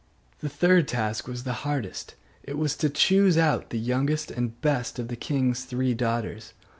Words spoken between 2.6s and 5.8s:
to choose out the youngest and the best of the king's